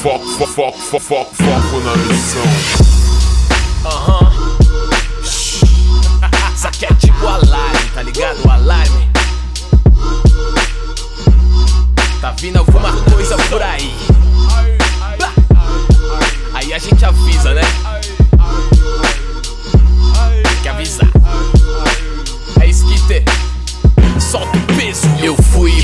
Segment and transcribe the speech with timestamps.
[0.00, 2.42] foco, foco, foco, foco, foco, na missão.
[3.84, 4.32] Aham.
[6.56, 8.50] Isso aqui é tipo alarme, tá ligado?
[8.50, 9.10] Alarme.
[12.18, 13.94] Tá vindo alguma coisa por aí.
[16.54, 17.62] Aí a gente avisa, né?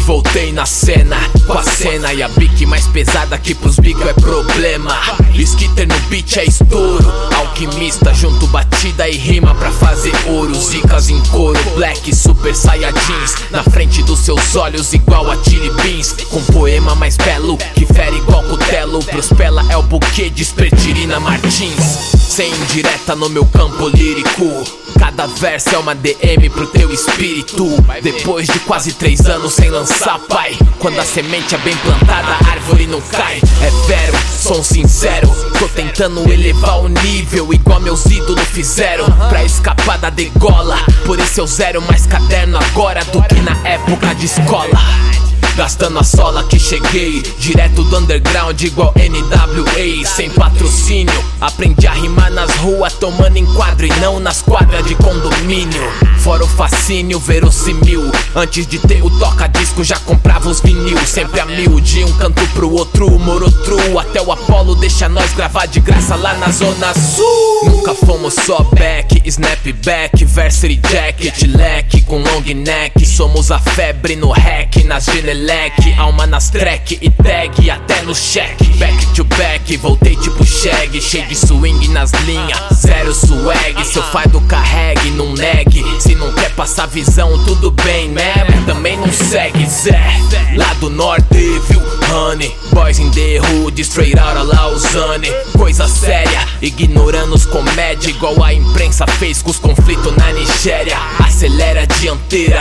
[0.07, 1.17] Voltei na cena.
[1.49, 4.97] Com a cena e a bique mais pesada que pros bico é problema.
[5.35, 7.13] Skitter no beat é estouro.
[7.35, 10.55] Alquimista junto batida e rima pra fazer ouro.
[10.55, 13.35] Zicas em couro, black, super saiyajins.
[13.51, 16.15] Na frente dos seus olhos, igual a Chili Beans.
[16.31, 19.03] Com poema mais belo que fere igual cutelo.
[19.03, 22.15] Prospela é o buquê de Espertirina Martins.
[22.17, 24.86] Sem indireta no meu campo lírico.
[24.99, 27.67] Cada verso é uma DM pro teu espírito.
[28.03, 30.57] Depois de quase três anos sem lançar, pai.
[30.79, 33.41] Quando a semente é bem plantada, a árvore não cai.
[33.63, 35.29] É vero, som sincero.
[35.59, 39.07] Tô tentando elevar o nível, igual meus ídolos fizeram.
[39.29, 40.77] Pra escapar da degola.
[41.05, 45.26] Por isso eu zero mais caderno agora do que na época de escola.
[45.57, 47.23] Gastando a sola que cheguei.
[47.39, 51.25] Direto do underground igual NWA Sem patrocínio.
[51.41, 55.83] Aprendi a rimar nas ruas Tomando enquadro e não nas quadras de condomínio.
[56.19, 58.03] Fora o fascínio verosimil
[58.35, 60.99] Antes de ter o toca-disco já comprava os vinil.
[61.07, 63.99] Sempre a mil de um canto pro outro Morotru.
[63.99, 67.71] Até o Apollo deixa nós gravar de graça lá na zona sul.
[67.71, 73.07] Nunca fomos só back, snapback, versary jacket, leque com long neck.
[73.07, 75.07] Somos a febre no hack, nas
[75.97, 81.27] Alma nas track e tag até no cheque Back to back, voltei tipo shag Cheio
[81.27, 83.85] de swing nas linhas, zero swag.
[83.85, 88.35] Seu fardo carregue, não negue Se não quer passar visão, tudo bem, né?
[88.49, 90.01] Mas também não segue, Zé.
[90.57, 91.27] Lá do norte,
[91.69, 91.81] viu,
[92.13, 92.55] honey?
[92.73, 95.29] Boys in the hood, straight out of Lausanne.
[95.57, 100.99] Coisa séria, ignorando os comédia Igual a imprensa fez com os conflitos na Nigéria.
[101.19, 102.59] Acelera a dianteira,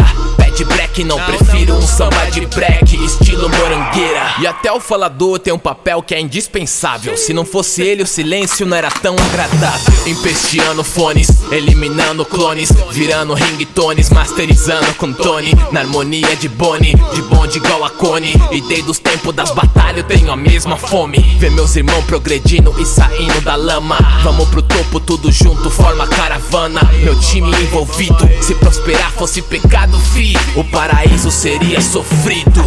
[0.56, 1.20] pede break Não.
[1.26, 4.36] Prefiro um samba de break, estilo morangueira.
[4.40, 7.18] E até o falador tem um papel que é indispensável.
[7.18, 9.94] Se não fosse ele, o silêncio não era tão agradável.
[10.06, 15.54] Empesteando fones, eliminando clones Virando ringtones, masterizando com Tony.
[15.72, 19.98] Na harmonia de Bonnie, de bonde igual a Cone E desde os tempos das batalhas
[19.98, 21.20] eu tenho a mesma fome.
[21.40, 23.98] Ver meus irmãos progredindo e saindo da lama.
[24.24, 26.82] Vamos pro topo tudo junto, forma caravana.
[27.04, 32.64] Meu time envolvido, se prosperar fosse pecado, fi O paraíso seria sofrido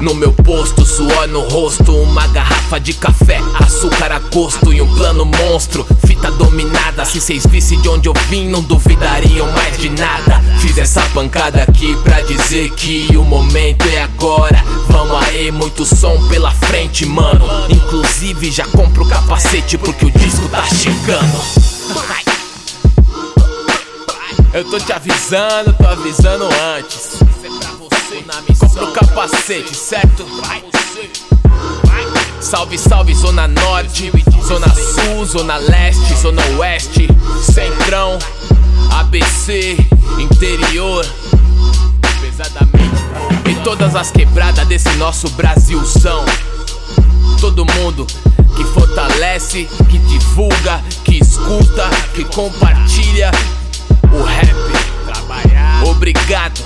[0.00, 4.94] no meu posto, suor no rosto, uma garrafa de café, açúcar a gosto e um
[4.94, 5.86] plano monstro.
[6.06, 10.42] Fita dominada, se cês vissem de onde eu vim, não duvidariam mais de nada.
[10.60, 14.62] Fiz essa pancada aqui pra dizer que o momento é agora.
[14.88, 17.46] Vamos aí, muito som pela frente, mano.
[17.68, 21.75] Inclusive já compro o capacete porque o disco tá chegando.
[24.56, 27.18] Eu tô te avisando, tô avisando antes.
[28.58, 30.26] Compra o capacete, certo?
[32.40, 34.10] Salve, salve, Zona Norte,
[34.42, 37.06] Zona Sul, Zona Leste, Zona Oeste,
[37.42, 38.18] Centrão,
[38.98, 39.76] ABC,
[40.18, 41.04] Interior.
[43.44, 46.24] E todas as quebradas desse nosso Brasilzão.
[47.42, 48.06] Todo mundo
[48.56, 53.30] que fortalece, que divulga, que escuta, que compartilha
[56.28, 56.65] gato.